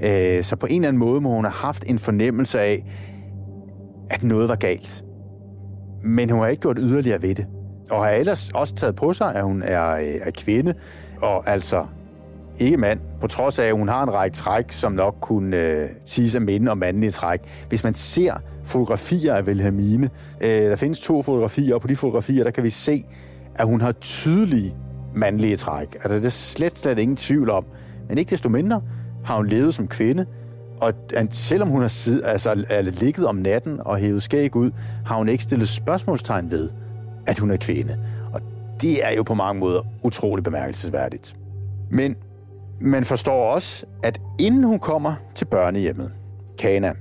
[0.03, 2.85] Øh, så på en eller anden måde må hun have haft en fornemmelse af,
[4.09, 5.03] at noget var galt.
[6.03, 7.47] Men hun har ikke gjort yderligere ved det.
[7.91, 10.73] Og har ellers også taget på sig, at hun er, øh, er kvinde,
[11.21, 11.85] og altså
[12.59, 15.89] ikke mand, på trods af, at hun har en række træk, som nok kunne øh,
[16.05, 17.39] siges at minde om mandlige træk.
[17.69, 20.09] Hvis man ser fotografier af Wilhelmine,
[20.41, 23.05] øh, der findes to fotografier, og på de fotografier, der kan vi se,
[23.55, 24.75] at hun har tydelige
[25.15, 25.95] mandlige træk.
[25.95, 27.65] Altså, det er slet, slet ingen tvivl om.
[28.09, 28.81] Men ikke desto mindre
[29.25, 30.25] har hun levet som kvinde,
[30.81, 30.93] og
[31.31, 34.71] selvom hun har sid, altså, er ligget om natten og hævet skæg ud,
[35.05, 36.69] har hun ikke stillet spørgsmålstegn ved,
[37.27, 37.99] at hun er kvinde.
[38.33, 38.41] Og
[38.81, 41.35] det er jo på mange måder utroligt bemærkelsesværdigt.
[41.89, 42.15] Men
[42.81, 46.11] man forstår også, at inden hun kommer til børnehjemmet,
[46.59, 46.93] Kana,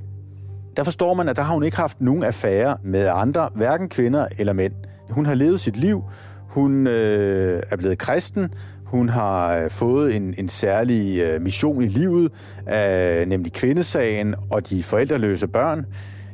[0.77, 4.27] der forstår man, at der har hun ikke haft nogen affære med andre, hverken kvinder
[4.39, 4.73] eller mænd.
[5.11, 6.05] Hun har levet sit liv,
[6.49, 8.51] hun øh, er blevet kristen,
[8.93, 12.33] hun har øh, fået en, en særlig øh, mission i livet,
[12.75, 15.87] øh, nemlig kvindesagen og de forældreløse børn,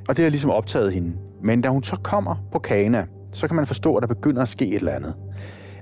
[0.09, 1.13] og det har ligesom optaget hende.
[1.43, 4.49] Men da hun så kommer på Kana, så kan man forstå, at der begynder at
[4.49, 5.15] ske et eller andet.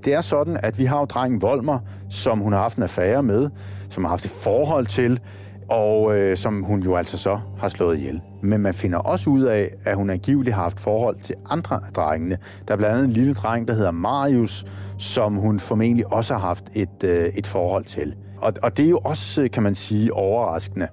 [0.05, 1.79] Det er sådan, at vi har jo drengen Volmer,
[2.11, 3.51] som hun har haft en affære med,
[3.91, 5.21] som har haft et forhold til,
[5.69, 8.21] og øh, som hun jo altså så har slået ihjel.
[8.43, 11.93] Men man finder også ud af, at hun angiveligt har haft forhold til andre af
[11.93, 12.39] drengene.
[12.69, 14.65] Der er blandt andet en lille dreng, der hedder Marius,
[14.99, 18.15] som hun formentlig også har haft et, øh, et forhold til.
[18.39, 20.89] Og, og det er jo også, kan man sige, overraskende.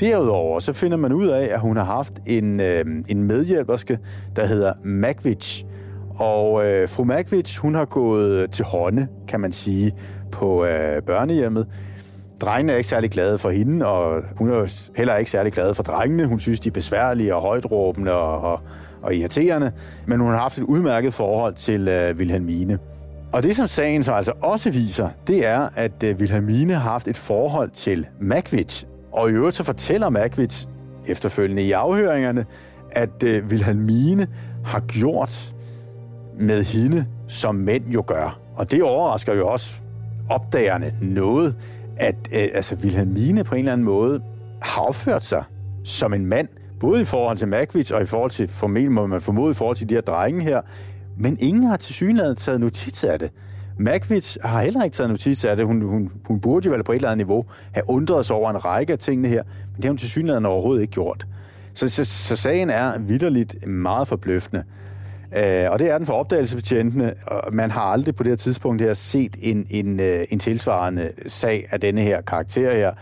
[0.00, 3.98] Derudover så finder man ud af, at hun har haft en, øh, en medhjælperske,
[4.36, 5.64] der hedder Magvich,
[6.20, 9.92] og øh, fru Magvich, hun har gået til hånde, kan man sige,
[10.32, 11.66] på øh, børnehjemmet.
[12.40, 15.82] Drengene er ikke særlig glade for hende, og hun er heller ikke særlig glad for
[15.82, 16.26] drengene.
[16.26, 18.60] Hun synes, de er besværlige og højtråbende og, og,
[19.02, 19.72] og irriterende.
[20.06, 22.78] Men hun har haft et udmærket forhold til øh, Wilhelmine.
[23.32, 27.08] Og det, som sagen så altså også viser, det er, at øh, Wilhelmine har haft
[27.08, 28.86] et forhold til Magwitch.
[29.12, 30.66] Og i øvrigt så fortæller Magwitch
[31.06, 32.46] efterfølgende i afhøringerne,
[32.90, 34.26] at øh, Wilhelmine
[34.64, 35.54] har gjort
[36.34, 38.40] med hende, som mænd jo gør.
[38.56, 39.74] Og det overrasker jo også
[40.28, 41.56] opdagerne noget,
[42.00, 44.20] at øh, altså Wilhelmine på en eller anden måde
[44.62, 45.44] har opført sig
[45.84, 46.48] som en mand,
[46.80, 49.76] både i forhold til Magvits og i forhold til, formentlig må man formode, i forhold
[49.76, 50.60] til de her drenge her,
[51.18, 53.30] men ingen har til synligheden taget notits af det.
[53.78, 55.66] Magvits har heller ikke taget notits af det.
[55.66, 58.50] Hun, hun, hun burde jo vel på et eller andet niveau have undret sig over
[58.50, 61.26] en række af tingene her, men det har hun til synligheden overhovedet ikke gjort.
[61.74, 64.64] Så, så, så sagen er vidderligt meget forbløffende.
[65.36, 68.82] Øh, og det er den for opdagelsesbetjentene, og man har aldrig på det her tidspunkt
[68.82, 72.92] her set en, en, øh, en tilsvarende sag af denne her karakter her.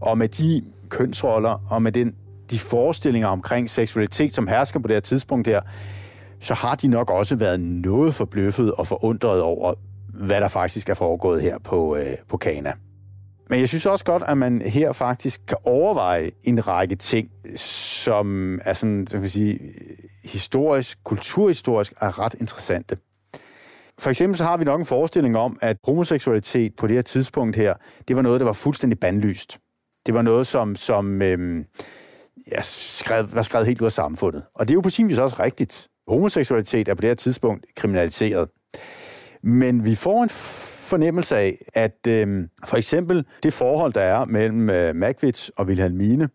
[0.00, 2.14] Og med de kønsroller og med den,
[2.50, 5.60] de forestillinger omkring seksualitet, som hersker på det her tidspunkt her,
[6.40, 9.74] så har de nok også været noget forbløffet og forundret over,
[10.14, 12.72] hvad der faktisk er foregået her på, øh, på Kana.
[13.50, 18.58] Men jeg synes også godt, at man her faktisk kan overveje en række ting, som
[18.64, 19.58] er sådan, så kan sige,
[20.24, 22.96] historisk, kulturhistorisk er ret interessante.
[23.98, 27.56] For eksempel så har vi nok en forestilling om, at homoseksualitet på det her tidspunkt
[27.56, 27.74] her,
[28.08, 29.58] det var noget, der var fuldstændig bandlyst.
[30.06, 31.64] Det var noget, som, som øhm,
[32.52, 34.42] ja, skrev, var skrevet helt ud af samfundet.
[34.54, 35.88] Og det er jo på sin vis også rigtigt.
[36.08, 38.48] Homoseksualitet er på det her tidspunkt kriminaliseret.
[39.42, 40.28] Men vi får en
[40.90, 46.28] fornemmelse af, at øhm, for eksempel det forhold, der er mellem øh, Magwitz og Wilhelmine,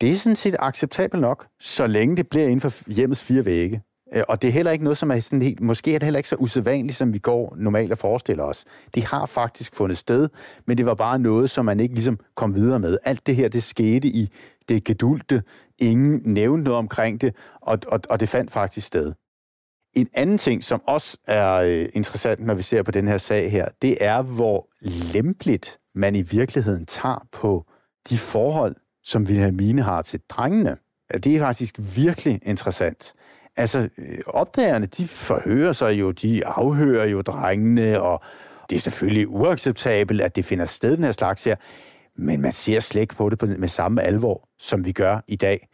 [0.00, 3.82] det er sådan set acceptabelt nok, så længe det bliver inden for hjemmets fire vægge.
[4.14, 6.18] Øh, og det er heller ikke noget, som er sådan helt, måske er det heller
[6.18, 8.64] ikke så usædvanligt, som vi går normalt og forestiller os.
[8.94, 10.28] Det har faktisk fundet sted,
[10.66, 12.98] men det var bare noget, som man ikke ligesom kom videre med.
[13.04, 14.28] Alt det her, det skete i
[14.68, 15.42] det gedulte.
[15.80, 19.12] Ingen nævnte noget omkring det, og, og, og det fandt faktisk sted.
[19.96, 23.50] En anden ting, som også er øh, interessant, når vi ser på den her sag
[23.50, 24.68] her, det er, hvor
[25.12, 27.64] lempeligt man i virkeligheden tager på
[28.10, 28.76] de forhold,
[29.10, 30.76] som Vilhelmine har til drengene.
[31.14, 33.12] Det er faktisk virkelig interessant.
[33.56, 38.22] Altså, øh, opdagerne, de forhører sig jo, de afhører jo drengene, og
[38.70, 41.56] det er selvfølgelig uacceptabelt, at det finder sted, den her slags her,
[42.16, 45.36] men man ser slet ikke på det på- med samme alvor, som vi gør i
[45.36, 45.68] dag.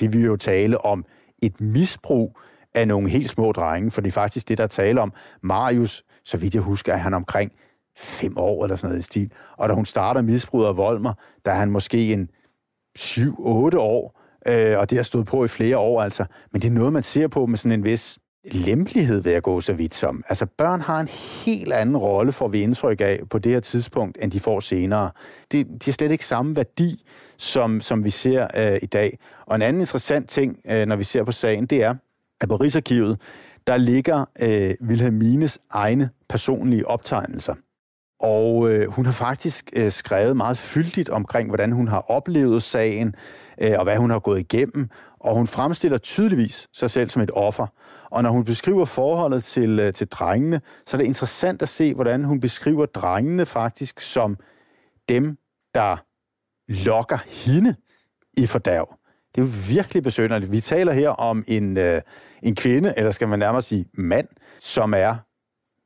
[0.00, 1.04] Vi vil jo tale om
[1.42, 2.38] et misbrug
[2.74, 5.12] af nogle helt små drenge, for det er faktisk det, der er tale om.
[5.42, 7.52] Marius, så vidt jeg husker, er han omkring
[7.98, 9.30] fem år eller sådan noget i stil.
[9.58, 11.12] Og da hun starter misbruget af Volmer,
[11.44, 12.28] der er han måske en
[12.98, 16.24] 7-8 år, øh, og det har stået på i flere år altså.
[16.52, 18.18] Men det er noget, man ser på med sådan en vis
[18.52, 20.24] lempelighed ved at gå så vidt som.
[20.28, 21.08] Altså børn har en
[21.44, 25.10] helt anden rolle, får vi indtryk af på det her tidspunkt, end de får senere.
[25.52, 27.04] Det, de har slet ikke samme værdi,
[27.38, 29.18] som, som vi ser øh, i dag.
[29.46, 31.94] Og en anden interessant ting, øh, når vi ser på sagen, det er,
[32.40, 33.20] at på Rigsarkivet,
[33.66, 37.54] der ligger øh, Wilhelmines egne personlige optegnelser.
[38.20, 43.14] Og øh, hun har faktisk øh, skrevet meget fyldigt omkring, hvordan hun har oplevet sagen,
[43.60, 44.88] øh, og hvad hun har gået igennem.
[45.20, 47.66] Og hun fremstiller tydeligvis sig selv som et offer.
[48.10, 51.94] Og når hun beskriver forholdet til, øh, til drengene, så er det interessant at se,
[51.94, 54.36] hvordan hun beskriver drengene faktisk som
[55.08, 55.36] dem,
[55.74, 55.96] der
[56.68, 57.74] lokker hende
[58.36, 58.96] i fordærv.
[59.34, 60.52] Det er jo virkelig besynderligt.
[60.52, 62.00] Vi taler her om en, øh,
[62.42, 64.28] en kvinde, eller skal man nærmere sige mand,
[64.58, 65.16] som er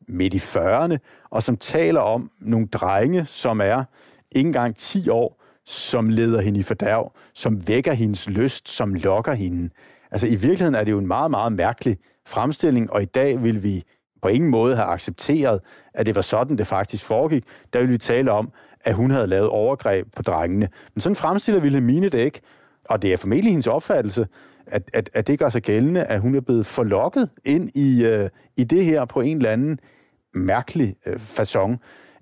[0.08, 0.96] midt i 40'erne,
[1.30, 3.84] og som taler om nogle drenge, som er
[4.32, 9.32] ikke engang 10 år, som leder hende i fordærv, som vækker hendes lyst, som lokker
[9.32, 9.70] hende.
[10.10, 13.62] Altså i virkeligheden er det jo en meget, meget mærkelig fremstilling, og i dag vil
[13.62, 13.82] vi
[14.22, 15.60] på ingen måde have accepteret,
[15.94, 17.44] at det var sådan, det faktisk foregik.
[17.72, 18.52] Der vil vi tale om,
[18.84, 20.68] at hun havde lavet overgreb på drengene.
[20.94, 22.40] Men sådan fremstiller Wilhelmine det ikke,
[22.84, 24.26] og det er formentlig hendes opfattelse,
[24.66, 28.28] at, at, at det gør sig gældende, at hun er blevet forlokket ind i, øh,
[28.56, 29.78] i det her på en eller anden
[30.34, 31.76] mærkelig øh, façon.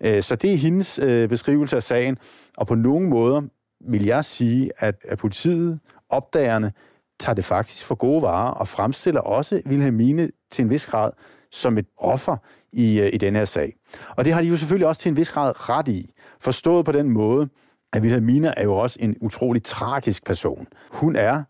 [0.05, 2.17] Øh, så det er hendes øh, beskrivelse af sagen,
[2.57, 3.43] og på nogle måder
[3.91, 6.73] vil jeg sige, at, at politiet, opdagerne,
[7.21, 11.11] tager det faktisk for gode varer og fremstiller også Wilhelmine til en vis grad
[11.51, 12.37] som et offer
[12.73, 13.75] i, øh, i den her sag.
[14.17, 16.13] Og det har de jo selvfølgelig også til en vis grad ret i.
[16.41, 17.49] Forstået på den måde,
[17.93, 20.67] at Vilhelmina er jo også en utrolig tragisk person.
[20.91, 21.43] Hun er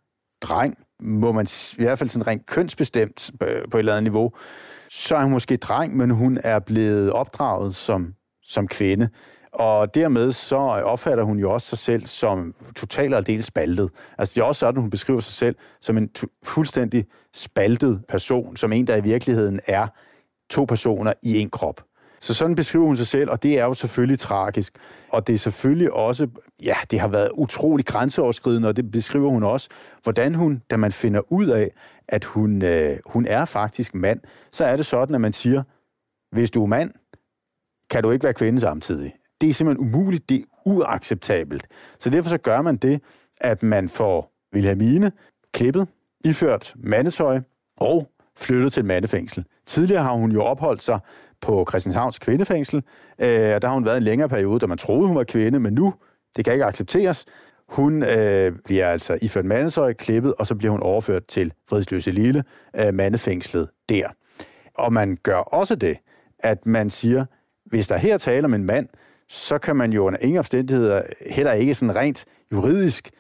[0.43, 1.47] dreng, må man
[1.79, 4.31] i hvert fald sådan rent kønsbestemt øh, på et eller andet niveau.
[4.91, 9.09] Så er hun måske dreng, men hun er blevet opdraget som, som kvinde.
[9.53, 13.91] Og dermed så opfatter hun jo også sig selv som totalt og aldeles spaltet.
[14.19, 18.57] Altså det er også sådan, hun beskriver sig selv som en tu- fuldstændig spaltet person,
[18.57, 19.87] som en, der i virkeligheden er
[20.51, 21.81] to personer i en krop.
[22.23, 24.75] Så sådan beskriver hun sig selv, og det er jo selvfølgelig tragisk.
[25.09, 26.29] Og det er selvfølgelig også,
[26.63, 29.69] ja, det har været utrolig grænseoverskridende, og det beskriver hun også,
[30.03, 31.71] hvordan hun, da man finder ud af,
[32.09, 34.21] at hun, øh, hun er faktisk mand,
[34.53, 35.63] så er det sådan, at man siger,
[36.35, 36.91] hvis du er mand,
[37.91, 39.13] kan du ikke være kvinde samtidig.
[39.41, 41.67] Det er simpelthen umuligt, det er uacceptabelt.
[41.99, 43.01] Så derfor så gør man det,
[43.41, 45.13] at man får Wilhelmine
[45.55, 45.89] klippet,
[46.25, 47.41] iført mandetøj
[47.77, 49.45] og flyttet til et mandefængsel.
[49.67, 50.99] Tidligere har hun jo opholdt sig
[51.43, 52.83] på Christianshavns kvindefængsel,
[53.19, 55.61] øh, og der har hun været en længere periode, da man troede, hun var kvinde,
[55.61, 55.95] men nu,
[56.37, 57.25] det kan ikke accepteres.
[57.69, 62.45] Hun øh, bliver altså iført mandesøj, klippet, og så bliver hun overført til Fredsløse Lille,
[62.77, 64.09] øh, mandefængslet der.
[64.75, 65.97] Og man gør også det,
[66.39, 67.25] at man siger,
[67.67, 68.89] hvis der her taler om en mand,
[69.29, 73.11] så kan man jo under ingen omstændigheder heller ikke sådan rent juridisk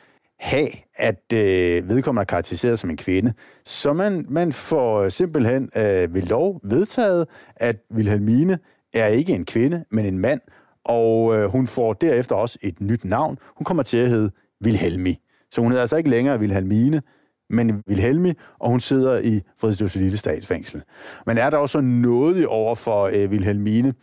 [0.42, 3.33] have, at øh, vedkommende er karakteriseret som en kvinde.
[3.64, 7.26] Så man, man får øh, simpelthen øh, ved lov vedtaget,
[7.57, 8.59] at Wilhelmine
[8.94, 10.40] er ikke en kvinde, men en mand,
[10.85, 13.38] og øh, hun får derefter også et nyt navn.
[13.57, 14.31] Hun kommer til at hedde
[14.64, 15.18] Wilhelmi.
[15.50, 17.02] Så hun hedder altså ikke længere Wilhelmine,
[17.50, 20.83] men Wilhelmi, og hun sidder i Frederiksdøs Lille Statsfængsel.
[21.26, 23.94] Men er der også noget over for øh, Wilhelmine,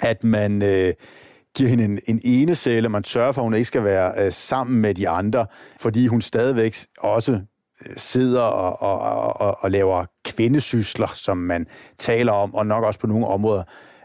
[0.00, 0.92] at man øh,
[1.58, 4.32] giver hende en, en ene celle, man sørger for, at hun ikke skal være øh,
[4.32, 5.46] sammen med de andre,
[5.80, 11.66] fordi hun stadigvæk også øh, sidder og, og, og, og laver kvindesysler, som man
[11.98, 13.62] taler om, og nok også på nogle områder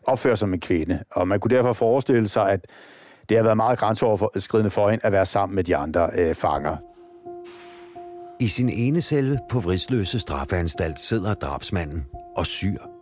[0.07, 1.03] opfører sig som en kvinde.
[1.11, 2.67] Og man kunne derfor forestille sig, at
[3.29, 6.77] det har været meget grænseoverskridende for hende at være sammen med de andre øh, fanger.
[8.39, 12.92] I sin ene selve på Vridsløse straffeanstalt sidder drabsmanden og syr.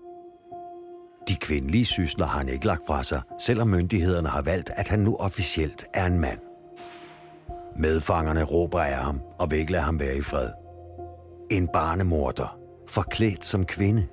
[1.27, 4.99] De kvindelige sysler har han ikke lagt fra sig, selvom myndighederne har valgt, at han
[4.99, 6.39] nu officielt er en mand.
[7.77, 10.49] Medfangerne råber af ham og vil ikke lade ham være i fred.
[11.49, 12.57] En barnemorder,
[12.87, 14.07] forklædt som kvinde.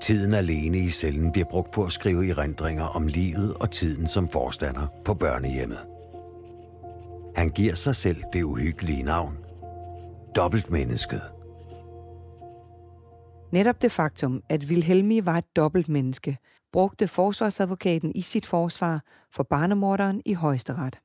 [0.00, 4.28] Tiden alene i cellen bliver brugt på at skrive erindringer om livet og tiden som
[4.28, 5.78] forstander på børnehjemmet.
[7.36, 9.38] Han giver sig selv det uhyggelige navn.
[10.36, 11.22] Dobbeltmennesket.
[13.52, 16.38] Netop det faktum, at Wilhelmi var et dobbeltmenneske,
[16.72, 20.98] brugte forsvarsadvokaten i sit forsvar for barnemorderen i højesteret.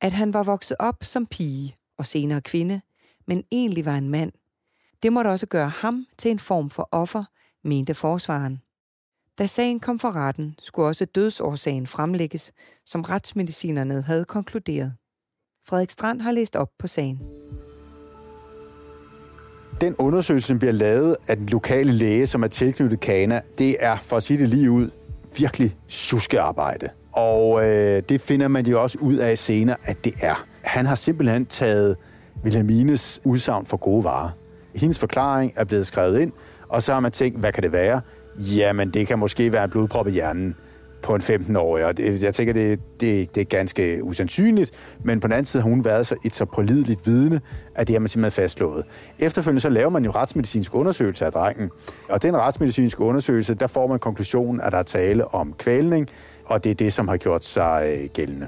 [0.00, 2.80] At han var vokset op som pige og senere kvinde,
[3.26, 4.32] men egentlig var en mand,
[5.02, 7.24] det måtte også gøre ham til en form for offer,
[7.64, 8.62] mente forsvaren.
[9.38, 12.52] Da sagen kom for retten, skulle også dødsårsagen fremlægges,
[12.86, 14.94] som retsmedicinerne havde konkluderet.
[15.66, 17.20] Frederik Strand har læst op på sagen.
[19.80, 23.96] Den undersøgelse, som bliver lavet af den lokale læge, som er tilknyttet Kana, det er,
[23.96, 24.90] for at sige det lige ud,
[25.38, 26.88] virkelig suskearbejde.
[27.12, 30.46] Og øh, det finder man jo også ud af senere, at det er.
[30.62, 31.96] Han har simpelthen taget
[32.44, 34.30] Wilhelmines udsagn for gode varer.
[34.74, 36.32] Hendes forklaring er blevet skrevet ind,
[36.68, 38.00] og så har man tænkt, hvad kan det være?
[38.38, 40.56] Jamen, det kan måske være en blodprop i hjernen
[41.06, 44.70] på en 15-årig, og det, jeg tænker, det, det, det er ganske usandsynligt,
[45.04, 47.40] men på den anden side har hun været så, et så pålideligt vidne,
[47.74, 48.84] at det har man simpelthen fastslået.
[49.18, 51.70] Efterfølgende så laver man jo retsmedicinsk undersøgelse af drengen,
[52.08, 56.08] og den retsmedicinske undersøgelse, der får man konklusionen, at der er tale om kvælning,
[56.44, 58.46] og det er det, som har gjort sig øh, gældende.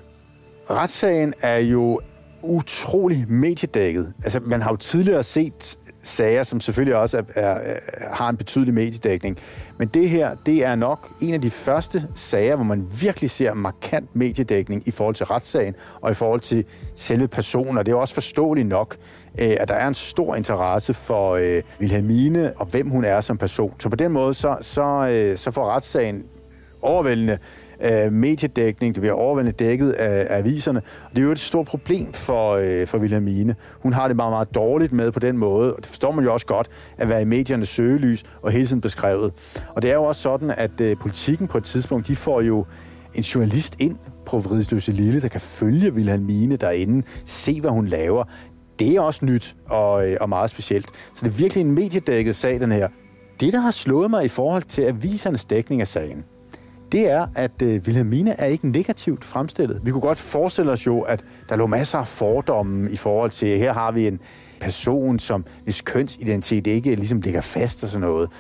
[0.71, 2.01] Retssagen er jo
[2.43, 4.13] utrolig mediedækket.
[4.25, 7.79] Altså, man har jo tidligere set sager, som selvfølgelig også er, er, er,
[8.15, 9.39] har en betydelig mediedækning.
[9.79, 13.55] Men det her, det er nok en af de første sager, hvor man virkelig ser
[13.55, 17.79] markant mediedækning i forhold til retssagen og i forhold til selve personen.
[17.79, 18.97] Og det er også forståeligt nok,
[19.41, 23.39] øh, at der er en stor interesse for øh, Wilhelmine og hvem hun er som
[23.39, 23.75] person.
[23.79, 26.25] Så på den måde, så, så, øh, så får retssagen
[26.83, 27.39] overvældende
[27.85, 30.83] øh, mediedækning, det bliver overvældende dækket af, af aviserne.
[31.05, 33.55] Og det er jo et stort problem for, øh, for Wilhelmine.
[33.83, 36.33] Hun har det meget, meget dårligt med på den måde, og det forstår man jo
[36.33, 39.33] også godt, at være i mediernes søgelys og hele tiden beskrevet.
[39.75, 42.67] Og det er jo også sådan, at øh, politikken på et tidspunkt, de får jo
[43.15, 48.25] en journalist ind på Vridsløse Lille, der kan følge Wilhelmine derinde, se hvad hun laver.
[48.79, 50.87] Det er også nyt og, øh, og meget specielt.
[51.15, 52.89] Så det er virkelig en mediedækket sag, den her.
[53.41, 56.25] Det, der har slået mig i forhold til avisernes dækning af sagen,
[56.93, 59.81] det er, at øh, Vilhelmina er ikke negativt fremstillet.
[59.85, 63.59] Vi kunne godt forestille os jo, at der lå masser af fordomme i forhold til,
[63.59, 64.21] her har vi en
[64.61, 68.31] person, som hvis kønsidentitet ikke ligesom ligger fast og sådan noget.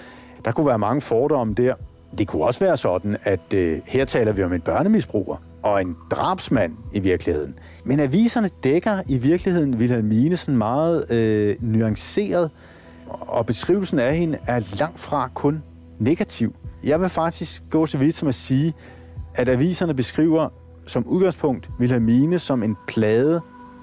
[0.45, 1.75] Der kunne være mange fordomme der.
[2.19, 5.97] Det kunne også være sådan, at øh, her taler vi om en børnemisbruger og en
[6.11, 7.55] drabsmand i virkeligheden.
[7.85, 12.51] Men aviserne dækker i virkeligheden Vilhelmine sådan meget øh, nuanceret,
[13.09, 15.63] og beskrivelsen af hende er langt fra kun
[15.99, 16.55] negativ.
[16.85, 18.73] Jeg vil faktisk gå så vidt som at sige,
[19.35, 20.49] at aviserne beskriver
[20.87, 23.41] som udgangspunkt Wilhelmine som en plade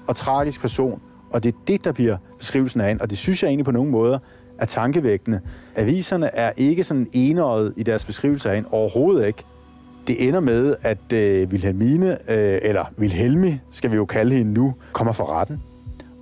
[0.08, 1.00] og tragisk person,
[1.32, 3.70] og det er det, der bliver beskrivelsen af hende, og det synes jeg egentlig på
[3.70, 4.18] nogle måder
[4.58, 5.40] er tankevækkende.
[5.76, 9.44] Aviserne er ikke sådan enøjet i deres beskrivelse af hende, overhovedet ikke.
[10.06, 14.74] Det ender med, at øh, Wilhelmine, øh, eller Vilhelmi skal vi jo kalde hende nu,
[14.92, 15.62] kommer for retten.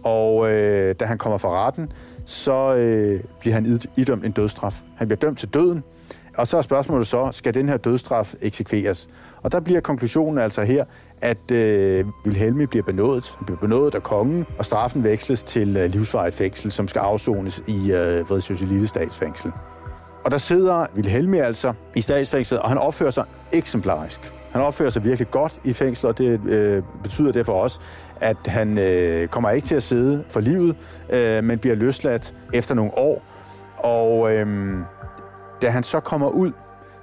[0.03, 1.93] Og øh, da han kommer for retten,
[2.25, 4.83] så øh, bliver han idømt en dødsstraf.
[4.97, 5.83] Han bliver dømt til døden,
[6.37, 9.09] og så er spørgsmålet så, skal den her dødsstraf eksekveres?
[9.43, 10.85] Og der bliver konklusionen altså her,
[11.21, 13.35] at øh, Wilhelmi bliver benådet.
[13.39, 17.63] Han bliver benådet af kongen, og straffen veksles til øh, livsvarigt fængsel, som skal afsones
[17.67, 19.53] i øh, Vredsøse Statsfængsel.
[20.25, 24.35] Og der sidder Wilhelmi altså i statsfængslet, og han opfører sig eksemplarisk.
[24.53, 27.81] Han opfører sig virkelig godt i fængslet, og det øh, betyder derfor også,
[28.21, 30.77] at han øh, kommer ikke til at sidde for livet,
[31.11, 33.23] øh, men bliver løsladt efter nogle år.
[33.79, 34.77] Og øh,
[35.65, 36.53] da han så kommer ud,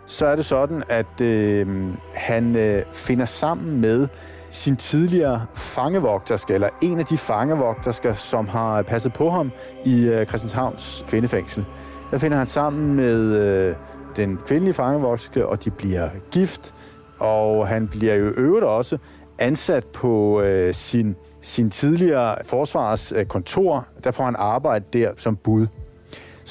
[0.06, 1.68] så er det sådan, at øh,
[2.14, 4.08] han øh, finder sammen med
[4.50, 9.52] sin tidligere fangevogterske, eller en af de fangevogterske, som har passet på ham
[9.86, 11.66] i øh, Christianshavns kvindefængsel.
[12.12, 13.76] Der finder han sammen med øh,
[14.16, 16.74] den kvindelige fangevogterske, og de bliver gift,
[17.20, 18.98] og han bliver jo øvrigt også
[19.40, 23.78] ansat på øh, sin, sin tidligere forsvarskontor.
[23.78, 25.68] Øh, der får han arbejde der som bud.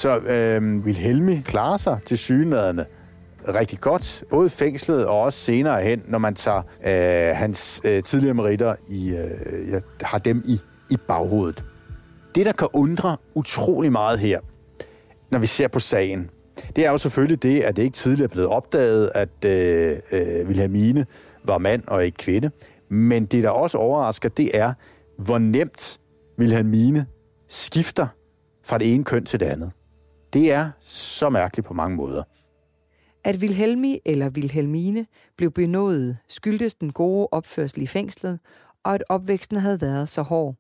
[0.01, 2.85] Så øh, Vilhelmi klarer sig til synlædende
[3.49, 8.35] rigtig godt, både fængslet og også senere hen, når man tager øh, hans øh, tidligere
[8.35, 11.65] meritter i, øh, jeg har dem i, i baghovedet.
[12.35, 14.41] Det, der kan undre utrolig meget her,
[15.31, 16.31] når vi ser på sagen,
[16.77, 20.47] det er jo selvfølgelig det, at det ikke tidligere er blevet opdaget, at øh, øh,
[20.47, 21.07] Wilhelmine
[21.45, 22.51] var mand og ikke kvinde.
[22.89, 24.73] Men det, der også overrasker, det er,
[25.19, 26.01] hvor nemt
[26.39, 27.07] Wilhelmine
[27.49, 28.07] skifter
[28.65, 29.73] fra det ene køn til det andet.
[30.33, 32.23] Det er så mærkeligt på mange måder.
[33.25, 35.07] At Wilhelmi eller Wilhelmine
[35.37, 38.39] blev benådet skyldtes den gode opførsel i fængslet,
[38.85, 40.55] og at opvæksten havde været så hård.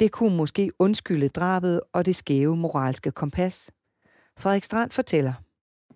[0.00, 3.70] Det kunne måske undskylde drabet og det skæve moralske kompas.
[4.38, 5.32] Frederik Strand fortæller.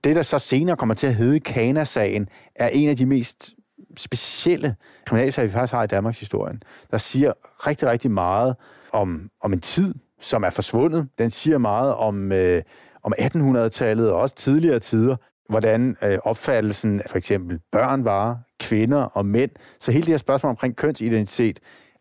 [0.04, 3.54] Det, der så senere kommer til at hedde Kana-sagen, er en af de mest
[3.96, 4.76] specielle
[5.06, 6.58] kriminalsager, vi faktisk har i Danmarks historie.
[6.90, 7.32] Der siger
[7.66, 8.56] rigtig, rigtig meget
[8.92, 11.08] om, om en tid, som er forsvundet.
[11.18, 12.62] Den siger meget om, øh,
[13.04, 15.16] om 1800-tallet og også tidligere tider,
[15.48, 19.50] hvordan øh, opfattelsen af for eksempel børn var, kvinder og mænd.
[19.80, 21.60] Så hele det her spørgsmål omkring kønsidentitet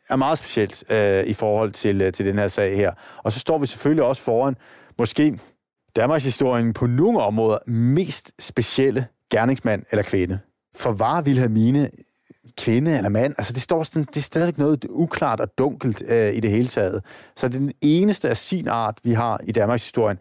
[0.10, 2.92] er meget specielt øh, i forhold til, øh, til den her sag her.
[3.24, 4.56] Og så står vi selvfølgelig også foran
[5.00, 5.40] måske
[5.96, 10.40] Danmarks historien på nogle områder mest specielle gerningsmand eller kvinde.
[10.76, 11.90] For var Wilhelmine
[12.58, 13.34] kvinde eller mand?
[13.38, 16.68] Altså det, står sådan, det er stadig noget uklart og dunkelt øh, i det hele
[16.68, 17.02] taget.
[17.36, 20.18] Så det er den eneste af sin art, vi har i Danmarks historien.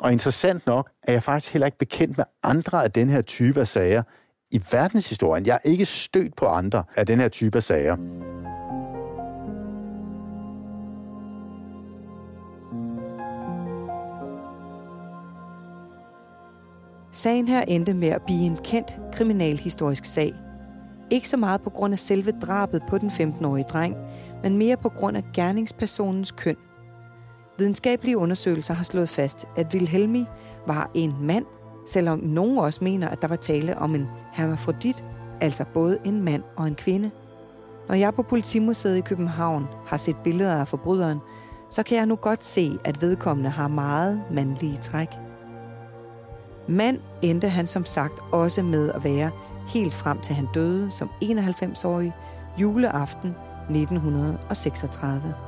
[0.00, 3.60] Og interessant nok er jeg faktisk heller ikke bekendt med andre af den her type
[3.60, 4.02] af sager
[4.50, 5.46] i verdenshistorien.
[5.46, 7.96] Jeg er ikke stødt på andre af den her type af sager.
[17.12, 20.34] Sagen her endte med at blive en kendt kriminalhistorisk sag.
[21.10, 23.96] Ikke så meget på grund af selve drabet på den 15-årige dreng,
[24.42, 26.56] men mere på grund af gerningspersonens køn.
[27.58, 30.26] Videnskabelige undersøgelser har slået fast, at Wilhelmi
[30.66, 31.44] var en mand,
[31.86, 35.04] selvom nogen også mener, at der var tale om en hermafrodit,
[35.40, 37.10] altså både en mand og en kvinde.
[37.88, 41.18] Når jeg på Politimuseet i København har set billeder af forbryderen,
[41.70, 45.08] så kan jeg nu godt se, at vedkommende har meget mandlige træk.
[46.68, 49.30] Mand endte han som sagt også med at være
[49.68, 52.12] helt frem til han døde som 91-årig
[52.58, 53.34] juleaften
[53.70, 55.47] 1936.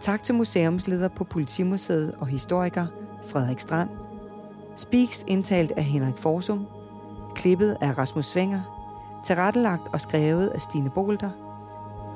[0.00, 2.86] Tak til museumsleder på Politimuseet og historiker
[3.28, 3.88] Frederik Strand.
[4.76, 6.66] Speaks indtalt af Henrik Forsum.
[7.34, 8.60] Klippet af Rasmus Svinger.
[9.26, 11.30] Tilrettelagt og skrevet af Stine Bolter.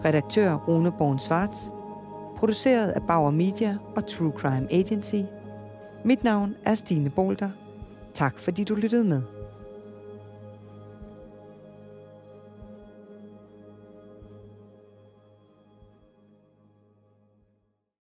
[0.04, 1.72] Redaktør Rune Born Svarts.
[2.36, 5.22] Produceret af Bauer Media og True Crime Agency.
[6.04, 7.50] Mit navn er Stine Bolter.
[8.14, 9.22] Tak fordi du lyttede med.